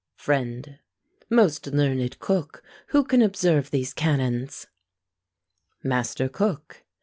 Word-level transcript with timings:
FRIEND. 0.17 0.79
Most 1.29 1.67
learned 1.67 2.17
cook, 2.17 2.63
who 2.87 3.03
can 3.03 3.21
observe 3.21 3.69
these 3.69 3.93
canons 3.93 4.65
MASTER 5.83 6.27
COOK. 6.27 6.83